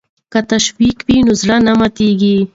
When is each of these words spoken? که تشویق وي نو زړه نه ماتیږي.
که 0.31 0.39
تشویق 0.51 0.97
وي 1.07 1.17
نو 1.25 1.33
زړه 1.41 1.57
نه 1.65 1.73
ماتیږي. 1.79 2.37